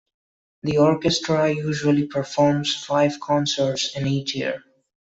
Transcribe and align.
The 0.63 0.79
orchestra 0.79 1.51
usually 1.51 2.07
performs 2.07 2.73
five 2.73 3.19
concerts 3.19 3.95
in 3.95 4.07
each 4.07 4.33
year. 4.33 4.63